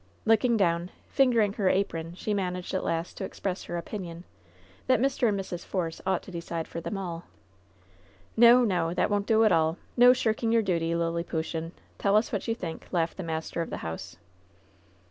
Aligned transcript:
Looking 0.25 0.57
down, 0.57 0.89
fingering 1.09 1.53
her 1.53 1.69
apron, 1.69 2.15
she 2.15 2.33
managed 2.33 2.73
at 2.73 2.83
last 2.83 3.17
to 3.17 3.23
express 3.23 3.65
her 3.65 3.77
opinion 3.77 4.23
that 4.87 4.99
Mr. 4.99 5.29
and 5.29 5.39
Mrs. 5.39 5.63
Force 5.63 6.01
ought 6.07 6.23
to 6.23 6.31
decide 6.31 6.67
for 6.67 6.81
them 6.81 6.97
all. 6.97 7.25
"No, 8.35 8.63
no 8.65 8.85
1 8.87 8.93
That 8.95 9.11
won't 9.11 9.27
do 9.27 9.43
at 9.43 9.51
all! 9.51 9.77
No 9.95 10.11
shirking 10.11 10.51
your 10.51 10.63
duty, 10.63 10.95
Liliputian 10.95 11.65
1 11.65 11.71
Tell 11.99 12.15
us 12.15 12.31
what 12.31 12.47
you 12.47 12.55
think," 12.55 12.87
laughed 12.91 13.17
the 13.17 13.21
master 13.21 13.61
of 13.61 13.69
the 13.69 13.77
house. 13.85 14.17